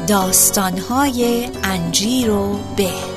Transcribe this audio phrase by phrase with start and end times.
[0.09, 3.14] داستانهای انجیر و به.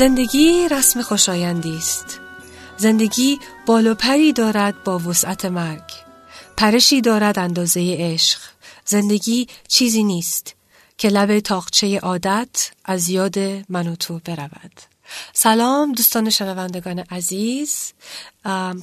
[0.00, 2.20] زندگی رسم خوشایندی است.
[2.76, 5.82] زندگی بال پری دارد با وسعت مرگ.
[6.56, 8.40] پرشی دارد اندازه عشق.
[8.84, 10.54] زندگی چیزی نیست
[10.98, 14.89] که لب تاقچه عادت از یاد من و تو برود.
[15.32, 17.92] سلام دوستان شنوندگان عزیز.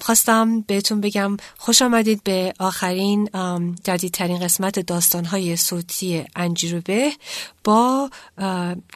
[0.01, 3.29] خواستم بهتون بگم خوش آمدید به آخرین
[3.83, 7.11] جدیدترین قسمت داستانهای صوتی انجیروبه
[7.63, 8.09] با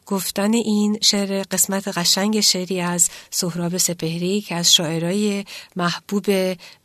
[0.05, 6.26] گفتن این شعر قسمت قشنگ شعری از سهراب سپهری که از شاعرای محبوب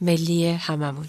[0.01, 1.09] ملی هممون.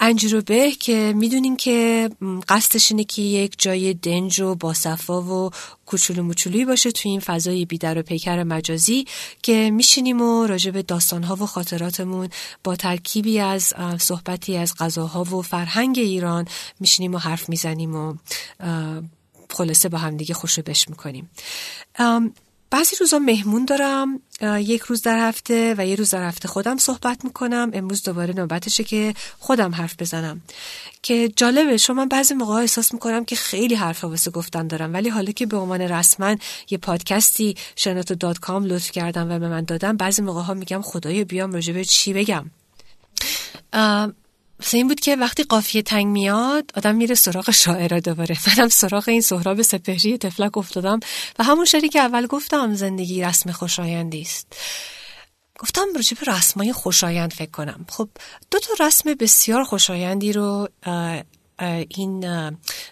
[0.00, 2.10] انجیروبه که می‌دونین که
[2.48, 5.50] قصدش اینه که یک جای دنج و باصفا و
[5.86, 9.06] کوچولو موچولویی باشه توی این فضای بیدر و پیکر مجازی
[9.42, 12.28] که میشینیم و راجع به داستانها و خاطراتمون
[12.64, 16.44] با ترکیبی از صحبتی از غذاها و فرهنگ ایران
[16.80, 18.14] میشینیم و حرف می‌زنیم و
[19.50, 21.30] خلاصه با همدیگه خوشو بش می‌کنیم.
[22.72, 24.20] بعضی روزا مهمون دارم
[24.58, 27.70] یک روز در هفته و یه روز در هفته خودم صحبت می‌کنم.
[27.74, 30.40] امروز دوباره نوبتشه که خودم حرف بزنم.
[31.02, 34.92] که جالبه شما من بعضی موقع احساس می‌کنم که خیلی حرف واسه گفتن دارم.
[34.92, 36.36] ولی حالا که به عنوان رسما
[36.70, 40.82] یه پادکستی شناتو دات کام لطف کردم و به من دادم بعضی موقع ها میگم
[40.82, 42.44] خدای بیام راجبه چی بگم.
[44.62, 48.36] مثل این بود که وقتی قافیه تنگ میاد آدم میره سراغ شاعرها دوباره.
[48.46, 51.00] منم سراغ این سهراب سپهری تفلک افتادم
[51.38, 54.56] و همون شعری که اول گفتم زندگی رسم خوشایندی است.
[55.58, 57.86] گفتم راجع به رسمای خوشایند فکر کنم.
[57.88, 58.08] خب
[58.50, 60.68] دو تا رسم بسیار خوشایندی رو
[61.88, 62.24] این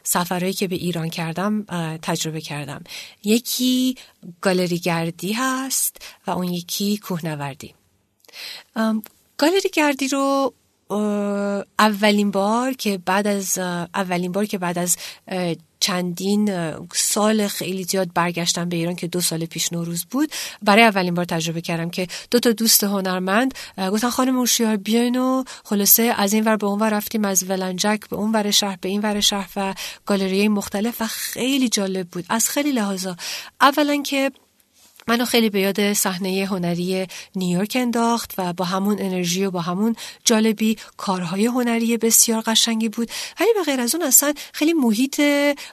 [0.03, 1.65] سفرهایی که به ایران کردم
[2.03, 2.85] تجربه کردم.
[3.25, 3.97] یکی
[4.41, 7.75] گالری هست و اون یکی کوهنوردی.
[9.37, 10.55] گالری گردی رو
[11.79, 13.59] اولین بار که بعد از
[13.95, 14.97] اولین بار که بعد از
[15.81, 21.15] چندین سال خیلی زیاد برگشتم به ایران که دو سال پیش نوروز بود برای اولین
[21.15, 23.55] بار تجربه کردم که دو تا دوست هنرمند
[23.93, 28.01] گفتن خانم اوشیار بیاین و خلاصه از این ور به اون ور رفتیم از ولنجک
[28.09, 29.75] به اون ور شهر به این ور شهر و
[30.07, 32.25] گالری مختلف و خیلی جالب بود.
[32.29, 33.17] از خیلی لحاظا.
[33.61, 34.31] اولا که
[35.09, 37.07] منو خیلی به یاد صحنه هنری
[37.37, 43.11] نیویورک انداخت و با همون انرژی و با همون جالبی کارهای هنری بسیار قشنگی بود.
[43.41, 45.21] ولی به غیر از اون اصلا خیلی محیط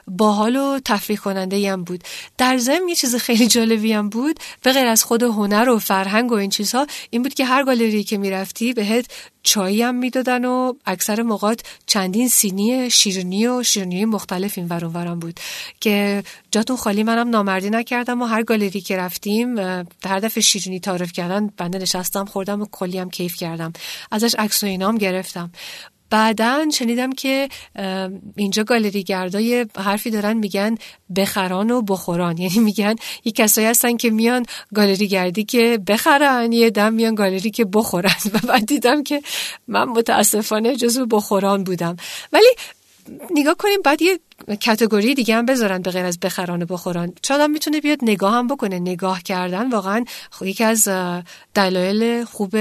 [0.06, 2.04] باحال و تفریح کننده هم بود.
[2.38, 4.40] در ضمن یه چیز خیلی جالبی هم بود.
[4.62, 8.04] به غیر از خود هنر و فرهنگ و این چیزها این بود که هر گالری
[8.04, 9.06] که می‌رفتی بهت
[9.42, 14.68] چایی هم می‌دادن و اکثر موقات چندین سینی شیرینی و شیرینی مختلف این
[15.20, 15.40] بود.
[15.80, 19.58] که جاتون خالی منم نامردی نکردم و هر گالری که رفتیم
[20.04, 23.72] هر دفعه شیرینی تعارف کردن بنده نشستم خوردم و کلی هم کیف کردم.
[24.10, 25.50] ازش عکس و اینام گرفتم.
[26.10, 27.48] بعدا شنیدم که
[28.36, 30.74] اینجا گالری گردای حرفی دارن میگن
[31.16, 32.38] بخران و بخوران.
[32.42, 37.50] یعنی میگن یه کسایی هستن که میان گالری گردی که بخرن یه دم میان گالری
[37.50, 38.16] که بخورن.
[38.34, 39.22] و بعد دیدم که
[39.68, 41.96] من متاسفانه جزو بخوران بودم.
[42.32, 42.48] ولی
[43.30, 44.20] نگاه کنیم بعد یه
[44.60, 47.12] category دیگه هم بذارن به غیر از بخران و بخوران.
[47.22, 48.78] چون می‌تونه بیاد نگاه هم بکنه.
[48.78, 50.04] نگاه کردن واقعا
[50.40, 50.88] یکی از
[51.54, 52.56] دلایل خوب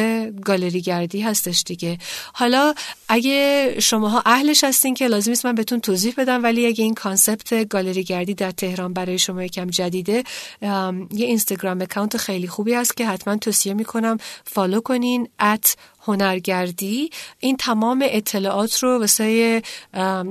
[0.46, 1.98] گالری گردی هستش دیگه.
[2.34, 2.74] حالا
[3.10, 7.68] اگه شماها اهلش هستین که لازم است من بهتون توضیح بدم ولی اگه این concept
[7.68, 10.24] گالری گردی در تهران برای شما یکم جدیده
[10.62, 15.76] یه اینستاگرام account خیلی خوبی هست که حتما توصیه می‌کنم follow کنین at
[16.08, 17.10] هنرگردی
[17.40, 19.62] این تمام اطلاعات رو واسه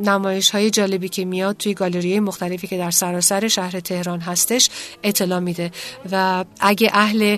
[0.05, 4.71] نمایش های جالبی که میاد توی گالری مختلفی که در سراسر شهر تهران هستش
[5.03, 5.71] اطلاع میده.
[6.13, 7.37] و اگه اهل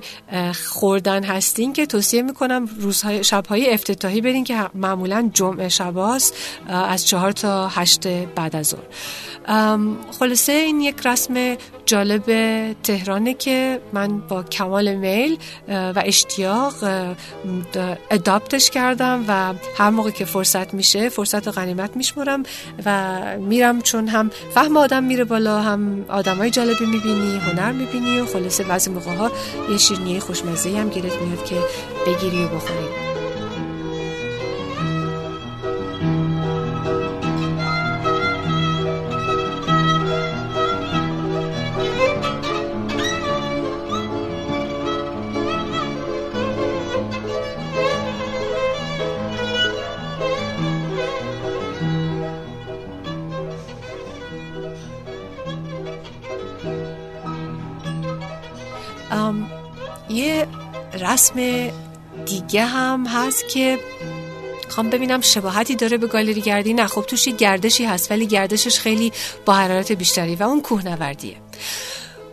[0.69, 6.35] خوردن هستین که توصیه می‌کنم روزهای شبهای افتتاحی برین که معمولا جمعه شباست
[6.69, 8.87] از چهار تا هشت بعد از ظهر.
[10.19, 11.57] خلاصه این یک رسم
[11.89, 12.25] جالب
[12.83, 15.39] تهرانه که من با کمال میل
[15.69, 16.75] و اشتیاق
[18.11, 22.43] اداپتش کردم و هر موقع که فرصت میشه فرصت و غنیمت میشمرم
[22.85, 28.27] و میرم چون هم فهم آدم میره بالا هم آدمای جالبی می‌بینی هنر می‌بینی و
[28.27, 29.31] خلاصه بعضی موقع ها
[29.71, 31.57] یه شیرنی خوشمزه هم گیرت میاد که
[32.07, 33.08] بگیری و بخوری
[61.09, 61.71] رسم
[62.27, 63.79] دیگه هم هست که
[64.69, 66.75] خوام ببینم شباهتی داره به گالری گردی.
[66.75, 69.13] نه خب توش گردشی هست ولی گردشش خیلی
[69.45, 71.37] با حرارت بیشتری و اون کوهنوردیه.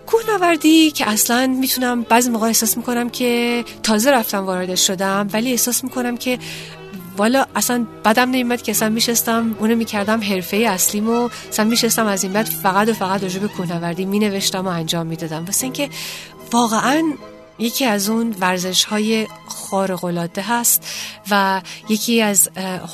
[0.06, 5.84] کوهنوردی که اصلا می‌تونم بعضی موقع احساس می‌کنم که تازه رفتم وارد شدم ولی احساس
[5.84, 6.40] می‌کنم که
[7.18, 12.34] والا اصلا بدم نمیمد که اصلا میشستم اونو می‌کردم حرفه اصلیمو اصلا میشستم از این
[12.34, 15.46] بعد فقط و فقط راجع به کوهنوردی مینوشتم و انجام می‌دادم.
[15.46, 15.90] واسه اینکه
[16.52, 17.04] واقعا
[17.60, 20.88] یکی از اون ورزش های خارق هست
[21.32, 22.50] و یکی از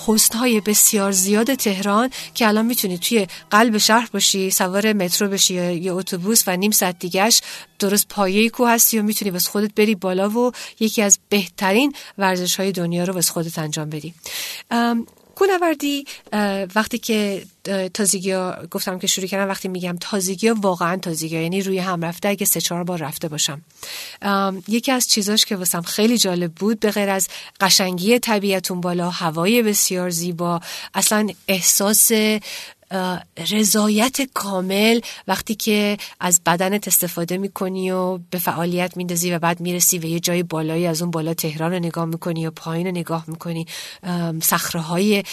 [0.08, 5.54] حسن های بسیار زیاد تهران که الان می‌تونی توی قلب شهر باشی سوار مترو بشی
[5.74, 7.42] یا اتوبوس و نیم ساعت دیگهش
[7.80, 12.56] درست پایه کو هستی و می‌تونی بس خودت بری بالا و یکی از بهترین ورزش
[12.56, 14.14] های دنیا رو بس خودت انجام بدی.
[15.36, 16.06] کوهنوردی
[16.76, 17.46] وقتی که
[17.94, 18.36] تازگی
[18.72, 22.30] گفتم که شروع کردم وقتی میگم تازگی ها واقعا تازگی یعنی روی هم رفته.
[22.30, 23.62] اگه سه چهار بار رفته باشم.
[24.68, 27.28] یکی از چیزاش که واسم خیلی جالب بود به غیر از
[27.60, 30.60] قشنگی طبیعتون بالا هوای بسیار زیبا
[30.94, 32.12] اصلا احساس
[33.52, 40.00] رضایت کامل وقتی که از بدنت استفاده می‌کنی و به فعالیت میندازی و بعد می‌رسی
[40.00, 43.24] و یه جای بالایی از اون بالا تهران رو نگاه می‌کنی یا پایین رو نگاه
[43.28, 43.66] می‌کنی
[44.42, 45.24] صخره های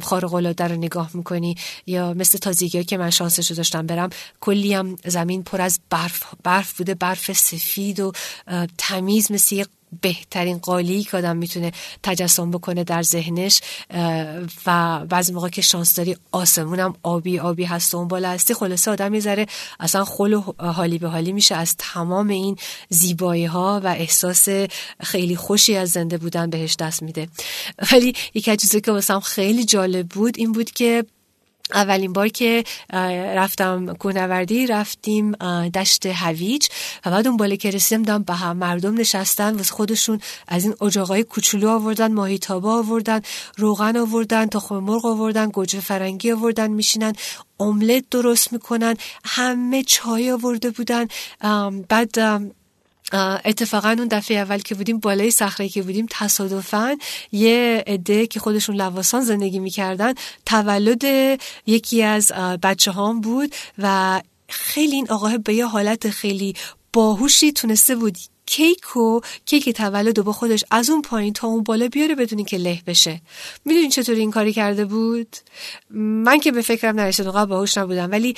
[0.00, 1.56] خارق العاده رو نگاه می‌کنی
[1.86, 4.10] یا مثل تازگی که من شانسش رو داشتم برم
[4.40, 8.12] کلی هم زمین پر از برف برف بوده برف سفید و
[8.78, 9.64] تمیز مثل
[10.00, 11.72] بهترین قالی که آدم می‌تونه
[12.02, 13.60] تجسم بکنه در ذهنش
[14.66, 18.90] و بعضی موقع که شانس داری آسمونم آبی آبی هست و اون بالا هستی خلاصه
[18.90, 19.46] آدم می‌ذاره
[19.80, 22.56] اصلا خل حالی به حالی میشه از تمام این
[22.88, 24.48] زیبایی ها و احساس
[25.00, 27.28] خیلی خوشی از زنده بودن بهش دست میده.
[27.92, 31.04] ولی یکی از چیزی که واسم خیلی جالب بود این بود که
[31.74, 32.64] اولین بار که
[33.36, 35.32] رفتم کوهنوردی رفتیم
[35.74, 36.68] دشت هویج
[37.06, 40.74] و بعد اون بالا که رسیدم دم به هم مردم نشستن و خودشون از این
[40.80, 43.20] اجاقای کوچولو آوردن ماهیتابا آوردن
[43.56, 47.12] روغن آوردن تخم مرغ آوردن گوجه فرنگی آوردن میشینن
[47.60, 51.06] املت درست می‌کنن همه چای آورده بودن
[51.88, 52.18] بعد
[53.44, 56.96] اتفاقا اون دفعه اول که بودیم بالای صخره که بودیم تصادفا
[57.32, 60.14] یه عده که خودشون لواسان زندگی می‌کردن
[60.46, 61.04] تولد
[61.66, 62.32] یکی از
[62.62, 66.54] بچه هام بود و خیلی این آقاه به یه حالت خیلی
[66.92, 68.18] باهوشی تونسته بود
[68.52, 72.58] کیک و کیک تولد با خودش از اون پایین تا اون بالا بیاره بدون که
[72.58, 73.20] له بشه.
[73.64, 75.36] می‌دونین چطور این کاری کرده بود؟
[75.90, 78.34] من که به فکرم نرسید اونقدر باهوش نبودم ولی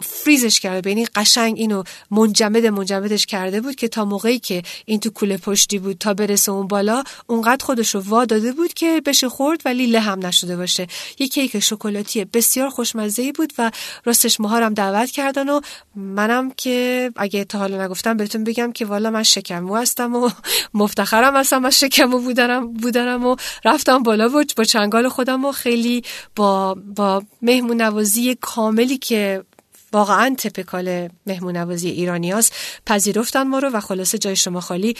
[0.00, 5.10] فریزش کرده یعنی قشنگ اینو منجمد منجمدش کرده بود که تا موقعی که این تو
[5.10, 9.28] کوله پشتی بود تا برسه اون بالا اونقدر خودش رو وا داده بود که بشه
[9.28, 10.86] خورد ولی له هم نشده باشه.
[11.18, 13.70] یه کیک شکلاتی بسیار خوشمزه بود و
[14.04, 15.60] راستش مهارم دعوت کردن و
[15.96, 20.30] منم که اگه تا حالا نگفتم بهتون بگم که والا من شکمو هستم و
[20.74, 26.02] مفتخرم هستم از شکمو بودنم بودنم و رفتم بالا و با چنگال خودم و خیلی
[26.36, 29.44] با با مهمون نوازی کاملی که
[29.92, 32.52] واقعا تپکال مهمون نوازی ایرانی هست
[32.86, 34.96] پذیرفتن ما رو و خلاصه جای شما خالی.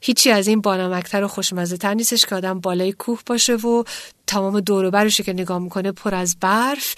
[0.00, 3.84] هیچی از این بانمکتر و خوشمزه تر نیستش که آدم بالای کوه باشه و
[4.26, 6.94] تمام دور برش که نگاه می‌کنه پر از برف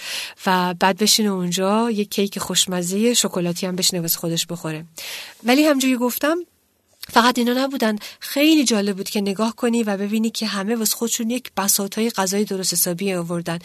[0.46, 4.84] و بعد بشینه اونجا یه کیک خوشمزه شکلاتی هم بشینه واسه خودش بخوره.
[5.44, 6.36] ولی همجوری گفتم
[7.08, 7.96] فقط اینا نبودن.
[8.20, 12.10] خیلی جالب بود که نگاه کنی و ببینی که همه واسه خودشون یک بساط های
[12.10, 13.58] غذای درست حسابی آوردن.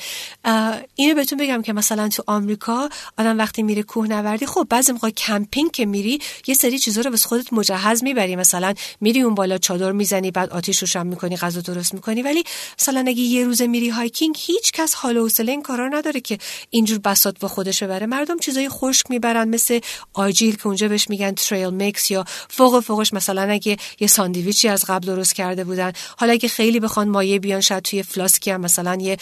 [0.96, 5.72] اینو بهتون بگم که مثلا تو آمریکا آدم وقتی میره کوهنوردی خب بعضی موقع کمپینگ
[5.72, 8.36] که میری یه سری چیزا رو واسه خودت مجهز می‌بری.
[8.36, 12.22] مثلا میری اون بالا چادر می‌زنی بعد آتیش روشن می‌کنی غذا درست می‌کنی.
[12.22, 12.44] ولی
[12.79, 16.38] مثلا اگه یه روز میری hiking هیچ کس حال و حوصله این کارا نداره که
[16.70, 18.06] اینجور بساط با خودش ببره.
[18.06, 19.79] مردم چیزای خشک می‌برن مثل
[20.13, 24.86] آجیل که اونجا بهش میگن trail mix یا فوق فوقش مثلا اگه یه ساندویچی از
[24.88, 28.98] قبل درست کرده بودن حالا اگه خیلی بخوان مایه بیان شاید توی فلاسکی هم مثلا
[29.01, 29.17] یه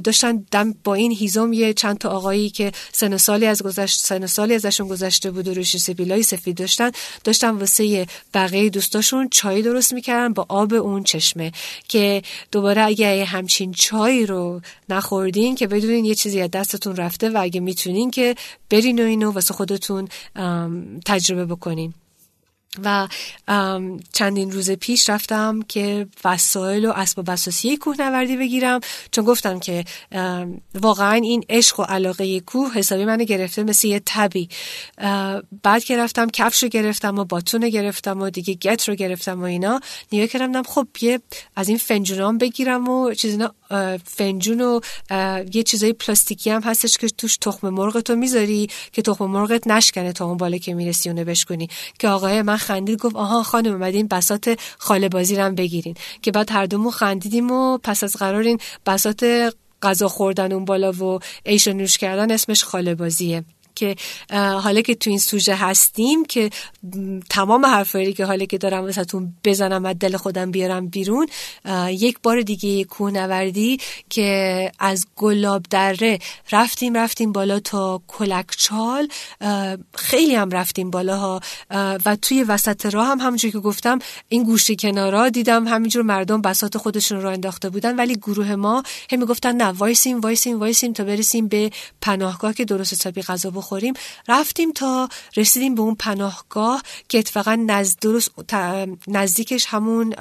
[0.00, 4.26] داشتن دم با این هیزم یه چند تا آقایی که سن سالی از گذشت سن
[4.26, 6.90] سالی ازشون گذشته بود و روش سبیلای سفید داشتن
[7.24, 11.52] داشتن واسه بقیه دوستاشون چای درست می‌کردن با آب اون چشمه
[11.88, 12.22] که
[12.52, 17.60] دوباره اگه همچین چای رو نخوردین که بدونین یه چیزی از دستتون رفته و اگه
[17.60, 18.34] می‌تونین که
[18.70, 20.08] برین و اینو واسه خودتون
[21.06, 21.94] تجربه بکنین.
[22.84, 23.08] و
[24.12, 29.84] چندین روز پیش رفتم که وسایل و اسباب اساسی کوهنوردی بگیرم چون گفتم که
[30.74, 34.48] واقعا این عشق و علاقه کوه حسابی منو گرفته مثل یه تبی.
[35.62, 39.44] بعد که رفتم کفش رو گرفتم و باتون گرفتم و دیگه گت رو گرفتم و
[39.44, 39.80] اینا
[40.12, 41.20] نیوه کردم خب یه
[41.56, 43.54] از این فنجونام بگیرم و چیزینا
[44.04, 44.80] فنجون و
[45.52, 50.12] یه چیزای پلاستیکی هم هستش که توش تخم مرغ تو می‌ذاری که تخم مرغت نشکنه
[50.12, 54.06] تا اون بالا که می‌رسی اونو بشکنی که آقای من خندید گفت آها خانم اومدین
[54.08, 55.94] بسات خاله بازی رو بگیرین.
[56.22, 59.52] که بعد هر دومون خندیدیم و پس از قرار این بسات
[59.82, 63.44] غذا خوردن اون بالا و ایش و نوش کردن اسمش خاله بازیه.
[63.74, 63.96] که
[64.32, 66.50] حالا که تو این سوژه هستیم که
[67.30, 71.26] تمام حرفایی که حالا که دارم واسهتون بزنم از دل خودم بیارم بیرون
[71.88, 73.78] یک بار دیگه کوهنوردی
[74.10, 76.18] که از گلاب دره
[76.52, 79.08] رفتیم رفتیم بالا تا کلکچال
[79.94, 81.40] خیلی هم رفتیم بالاها.
[82.04, 83.98] و توی وسط راه هم همونجور که گفتم
[84.28, 89.18] این گوشه کنارا دیدم همینجور مردم بساط خودشون رو انداخته بودن ولی گروه ما هم
[89.18, 93.94] می‌گفتن نه وایسیم وایسیم وایسیم تا برسیم به پناهگاه که درست حسابی غذا بخوریم.
[94.28, 98.30] رفتیم تا رسیدیم به اون پناهگاه که اتفاقا نزد درست
[99.08, 100.14] نزدیکش همون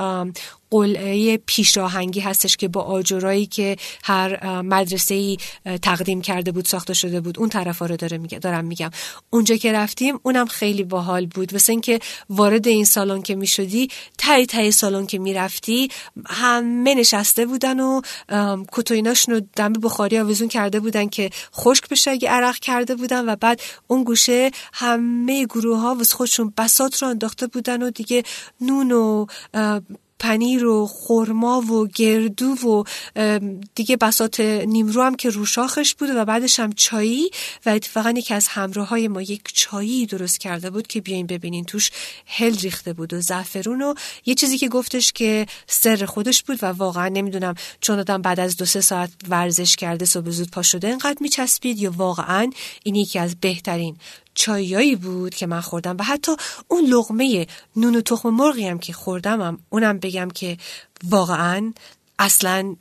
[0.72, 5.38] قلعه پیشاهنگی هستش که با آجرایی که هر مدرسه ای
[5.82, 8.90] تقدیم کرده بود ساخته شده بود اون طرفا رو داره میگه دارم میگم.
[9.30, 11.54] اونجا که رفتیم اونم خیلی باحال بود.
[11.54, 12.00] واسه اینکه
[12.30, 13.88] وارد این سالن که می‌شدی
[14.18, 15.90] تای تای سالن که می‌رفتی
[16.26, 18.02] همه نشسته بودن و
[18.72, 23.36] کتویناشون رو دم بخاری آویزون کرده بودن که خشک بشه اگه عرق کرده بودن و
[23.36, 28.24] بعد اون گوشه همه گروه ها واسه خودشون بسات رو انداخته بودن و دیگه
[28.62, 29.26] نون و
[30.22, 32.84] پنیر و خرما و گردو و
[33.76, 37.30] دیگه بسات نیمرو هم که روشاخش بود و بعدش هم چایی
[37.66, 41.66] و اتفاقا یکی از همراه های ما یک چایی درست کرده بود که بیاین ببینین
[41.66, 41.92] توش
[42.26, 43.94] هل ریخته بود و زعفرون و
[44.26, 48.58] یه چیزی که گفتش که سر خودش بود و واقعا نمی‌دونم چون آدم بعد از
[48.58, 52.50] دو سه ساعت ورزش کرده صبح زود پا شده انقدر میچسبید یا واقعا
[52.84, 53.98] این یکی از بهترین
[54.34, 56.32] چایایی بود که من خوردم و حتی
[56.68, 60.58] اون لغمه نون و تخم مرغی هم که خوردمم اونم بگم که
[61.10, 61.74] واقعا
[62.20, 62.76] اصلا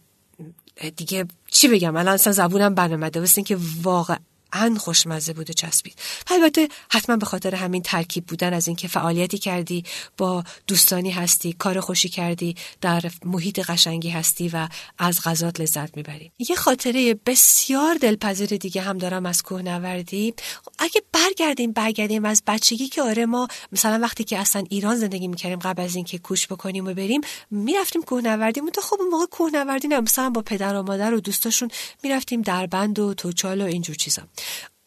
[0.97, 4.17] دیگه چی بگم؟ الان اصلا زبونم برنامده واسه که واقعا
[4.53, 5.95] ان خوشمزه بود و چسبید.
[6.27, 9.85] البته حتما به خاطر همین ترکیب بودن از اینکه فعالیتی کردی
[10.17, 16.33] با دوستانی هستی کار خوشی کردی در محیط قشنگی هستی و از غذات لذت می‌بری.
[16.39, 20.35] یه خاطره بسیار دلپذیر دیگه هم دارم از کوهنوردی.
[20.79, 25.59] اگه برگردیم برگردیم از بچگی که آره ما مثلا وقتی که اصلا ایران زندگی می‌کردیم
[25.59, 28.61] قبل از اینکه کوش بکنیم و بریم می‌رفتیم کوهنوردی.
[28.75, 31.71] تو خب موقع کوهنوردی نه مثلا با پدر و مادر و دوستاشون
[32.03, 34.23] می‌رفتیم دربند و توچال و اینجور چیزا.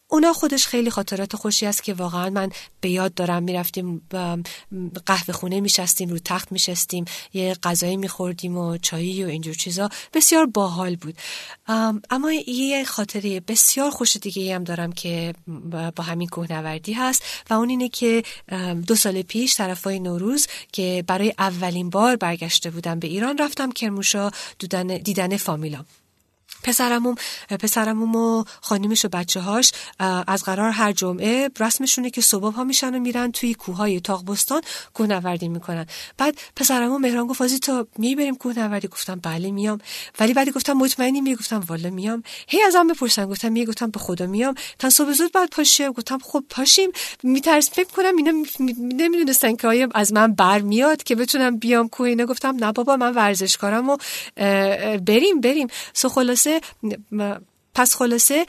[0.08, 3.42] اونا خودش خیلی خاطرات خوشی است که واقعا من به یاد دارم.
[3.42, 4.02] می‌رفتیم
[5.06, 9.88] قهوه خونه میشستیم رو تخت میشستیم یه غذایی میخوردیم و چایی و اینجور چیزا.
[10.12, 11.14] بسیار باحال بود.
[12.10, 15.34] اما یه خاطره بسیار خوش دیگه هم دارم که
[15.96, 18.22] با همین کوهنوردی هست و اون اینه که
[18.86, 24.30] دو سال پیش طرفای نوروز که برای اولین بار برگشته بودم به ایران رفتم کرموشا
[25.04, 25.86] دیدن, فامیلام.
[26.64, 27.14] پسرموم
[27.60, 29.72] پسرموم و خانیمش و بچه هاش
[30.26, 34.62] از قرار هر جمعه رسمشونه که صبح ها میشن و میرن توی کوههای تاقبستان
[34.94, 35.86] کوهنوردی می‌کنن.
[36.18, 39.80] بعد پسرموم مهران گفت تا می‌بریم کوهنوردی؟ گفتم بله میام.
[40.20, 42.22] ولی بعدی گفتم مطمئنی می گفتم والا میام.
[42.48, 44.54] هی ازم بپرسن گفتم می گفتم به خدا میام.
[44.78, 46.90] تا صبح زود بعد پاشیم گفتم خب پاشیم.
[47.22, 48.32] میترس فکر کنم اینا
[48.78, 52.24] نمی‌دونستن که آیا از من بر میاد که بتونم بیام کوه اینا.
[52.26, 53.96] گفتم نه بابا من ورزشکارم و
[55.06, 55.68] بریم بریم.
[55.94, 56.53] سو خلاصه
[57.74, 58.46] پس خلاصه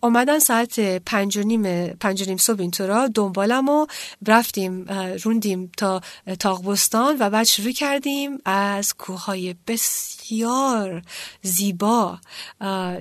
[0.00, 3.86] اومدن ساعت پنج و نیم, پنج و نیم صبح اینطورا دنبالم و
[4.26, 4.84] رفتیم
[5.24, 6.00] روندیم تا
[6.38, 11.02] تاقبستان و بعد شروع کردیم از کوههای بسیار
[11.42, 12.18] زیبا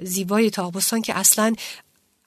[0.04, 1.54] زیبای تاقبستان که اصلا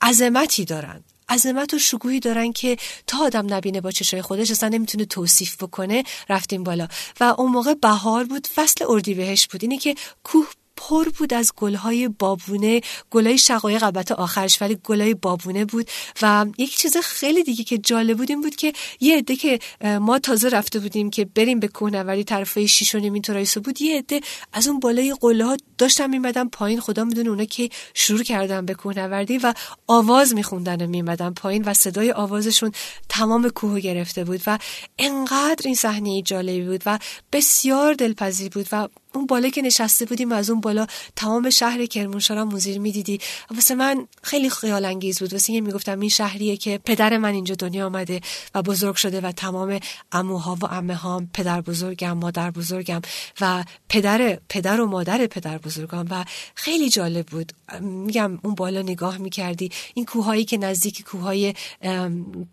[0.01, 5.05] عظمتی دارن عظمت و شکوهی دارن که تا آدم نبینه با چشای خودش اصلا نمی‌تونه
[5.05, 6.87] توصیف بکنه رفتیم بالا.
[7.19, 9.63] و اون موقع بهار بود فصل اردیبهشت بود.
[9.63, 10.47] اینه که کوه
[10.79, 12.81] پر بود از گلهای بابونه.
[13.11, 15.89] گلهای شقایق البته آخرش ولی گلهای بابونه بود.
[16.21, 20.19] و یک چیز خیلی دیگه که جالب بود این بود که یه عده که ما
[20.19, 23.21] تازه رفته بودیم که بریم به کوهنوردی طرفای شیش و نیم
[23.63, 24.21] بود یه عده
[24.53, 26.79] از اون بالای قله ها داشتن میمدن پایین.
[26.79, 29.53] خدا می‌دونه اونا که شروع کردن به کوهنوردی و
[29.87, 32.71] آواز میخوندن و میمدن پایین و صدای آوازشون
[33.09, 34.59] تمام کوه گرفته بود و
[34.99, 36.99] انقدر این صحنه جالبی بود و
[37.31, 38.87] بسیار دلپذیر بود و
[39.19, 43.19] اون بالا که نشسته بودیم و از اون بالا تمام شهر کرمانشاه موزیر می‌دیدی.
[43.55, 45.33] واسه من خیلی خیال انگیز بود.
[45.33, 48.21] واسه می‌گفتم این شهریه که پدر من اینجا دنیا آمده
[48.55, 49.79] و بزرگ شده و تمام
[50.11, 53.01] اموها و امه هام پدر بزرگم مادر بزرگم
[53.41, 57.53] و پدر پدر و مادر پدر بزرگم و خیلی جالب بود.
[57.81, 61.53] میگم اون بالا نگاه می‌کردی این کوههایی که نزدیک کوههای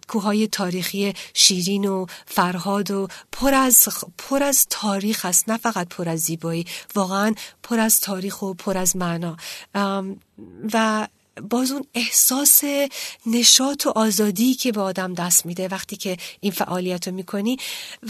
[0.08, 5.49] کوههای تاریخی شیرین و فرهاد و پر از پر از تاریخ است.
[5.49, 6.55] نه فقط پر از زیبایی
[6.94, 9.36] واقعا پر از تاریخ و پر از معنا.
[10.72, 11.08] و
[11.50, 12.62] باز اون احساس
[13.26, 17.56] نشاط و آزادی که به آدم دست میده وقتی که این فعالیت رو می‌کنی.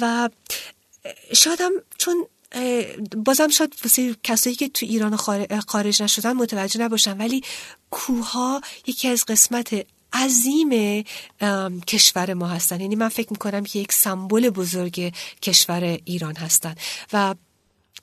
[0.00, 0.30] و
[1.32, 2.26] شادم چون
[3.16, 5.16] بازم شاید واسه کسایی که تو ایران
[5.66, 7.42] خارج نشدن متوجه نباشن ولی
[7.90, 11.02] کوها یکی از قسمت عظیم
[11.87, 12.80] کشور ما هستن.
[12.80, 16.74] یعنی من فکر می‌کنم که یک سمبل بزرگ کشور ایران هستن.
[17.12, 17.35] و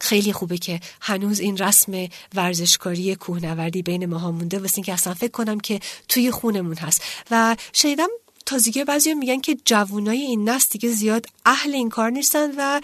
[0.01, 5.31] خیلی خوبه که هنوز این رسم ورزشکاری کوهنوردی بین ماها مونده واسه اینکه اصلا فکر
[5.31, 7.01] کنم که توی خونمون هست.
[7.31, 8.07] و شنیدم
[8.45, 12.81] تازگی بعضی میگن که جوانای این نسل دیگه زیاد اهل این کار نیستن و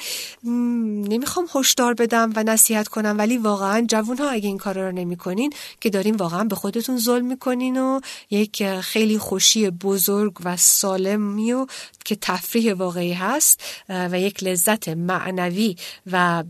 [1.10, 5.54] نمی‌خوام هشدار بدم و نصیحت کنم ولی واقعا جوون ها اگه این کار رو نمی‌کنین
[5.82, 11.66] که دارین واقعا به خودتون ظلم می‌کنین و یک خیلی خوشی بزرگ و سالمی و
[12.06, 15.76] که تفریح واقعی هست و یک لذت معنوی
[16.12, 16.44] و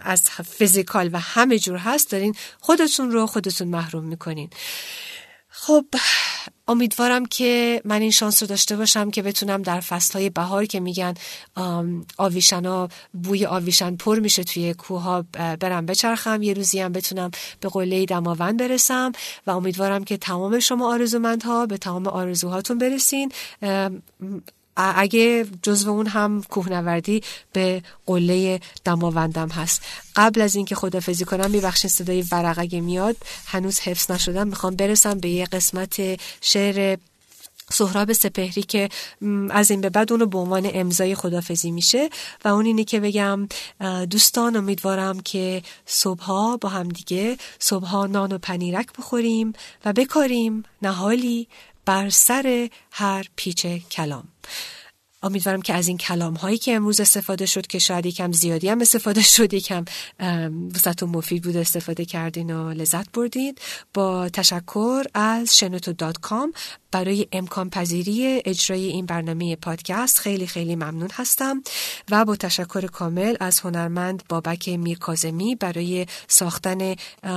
[0.00, 4.50] از فیزیکال و همه جور هست دارین خودتون رو خودتون محروم می‌کنین.
[5.48, 5.84] خب
[6.68, 11.14] امیدوارم که من این شانس رو داشته باشم که بتونم در فصلهای بهار که میگن
[12.18, 15.22] آویشن ها بوی آویشن پر میشه توی کوه
[15.60, 19.12] برم بچرخم یه روزی هم بتونم به قله دماوند برسم
[19.46, 23.32] و امیدوارم که تمام شما آرزومندها به تمام آرزوهاتون برسین.
[24.76, 29.82] اگه جزو اون هم کوهنوردی به قله دماوندم هست.
[30.16, 33.16] قبل از اینکه خدافزی کنم میبخشین صدای ورقه میاد.
[33.46, 34.48] هنوز حفظ نشدم.
[34.48, 36.98] می‌خوام برسم به یه قسمت شعر
[37.72, 38.88] سهراب سپهری که
[39.50, 42.10] از این به بعد اونو به عنوان امضای خدافزی میشه.
[42.44, 43.48] و اون اینه که بگم
[44.10, 49.52] دوستان امیدوارم که صبحها با هم دیگه صبحها نان و پنیرک بخوریم
[49.84, 50.64] و بکاریم.
[50.82, 51.48] نهالی.
[51.84, 54.28] بر سر هر پیچ کلام.
[55.22, 58.80] امیدوارم که از این کلام هایی که امروز استفاده شد که شاید یکم زیادی هم
[58.80, 59.84] استفاده شد یکم
[60.74, 63.60] وسط مفید بود استفاده کردین و لذت بردید
[63.94, 66.52] با تشکر از شنوتو دات کام
[66.92, 71.62] برای امکان پذیری اجرای این برنامه پادکست خیلی خیلی ممنون هستم
[72.10, 76.94] و با تشکر کامل از هنرمند بابک میرکازمی برای ساختن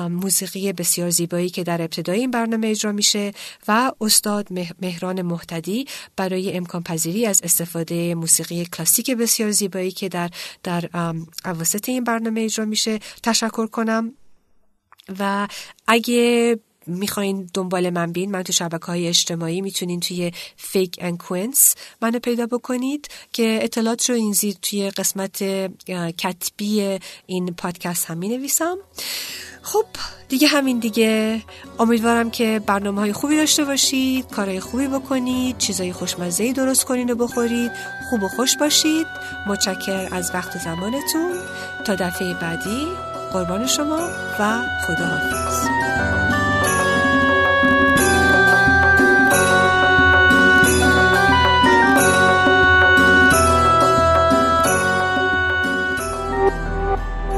[0.09, 3.31] موسیقی بسیار زیبایی که در ابتدای این برنامه اجرا میشه
[3.67, 4.47] و استاد
[4.81, 10.29] مهران محتدی برای امکان پذیری از استفاده موسیقی کلاسیک بسیار زیبایی که در
[10.63, 10.89] در
[11.45, 12.99] اواسط این برنامه اجرا میشه.
[13.23, 14.13] تشکر کنم
[15.19, 15.47] و
[15.87, 21.75] اگه می‌خواین دنبال من بین من تو شبکه های اجتماعی می‌تونین توی فیک ان کوینس
[22.01, 25.43] منو پیدا بکنید که اطلاعات رو این زیر توی قسمت
[26.17, 28.77] کتبی این پادکست هم می نویسم
[29.65, 29.85] خب
[30.29, 31.41] دیگه همین دیگه.
[31.79, 37.15] امیدوارم که برنامه های خوبی داشته باشید کارهای خوبی بکنید چیزای خوشمزه درست کنین و
[37.15, 37.71] بخورید.
[38.09, 39.07] خوب و خوش باشید.
[39.47, 41.33] متشکر از وقت زمانتون.
[41.87, 42.87] تا دفعه بعدی
[43.33, 45.74] قربان شما و خداحافظ.